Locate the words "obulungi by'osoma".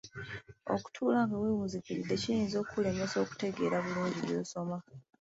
3.81-4.77